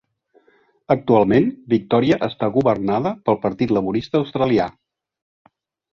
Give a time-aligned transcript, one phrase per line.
[0.95, 1.45] Actualment
[1.75, 4.71] Victoria està governada pel Partit Laborista Australià.